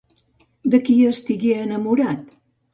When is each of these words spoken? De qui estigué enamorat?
De 0.75 0.79
qui 0.87 0.95
estigué 1.11 1.53
enamorat? 1.69 2.29